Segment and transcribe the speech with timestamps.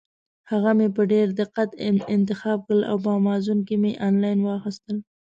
[0.51, 1.69] هغه مې په ډېر دقت
[2.15, 4.97] انتخاب کړل او په امازان کې مې انلاین واخیستل.